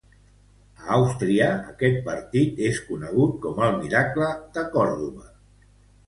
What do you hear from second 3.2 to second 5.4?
com el Miracle de Còrdova.